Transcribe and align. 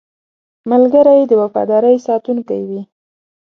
ملګری 0.69 1.21
د 1.27 1.31
وفادارۍ 1.41 1.97
ساتونکی 2.07 2.61
وي 2.69 2.81